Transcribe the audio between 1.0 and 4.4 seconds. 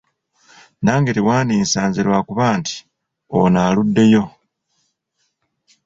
tewandinsanze lw’akuba nti ono aluddeyo.